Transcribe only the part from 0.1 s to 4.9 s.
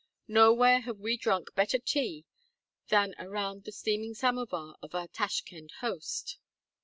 Nowhere have we drunk better tea than around the steaming samovar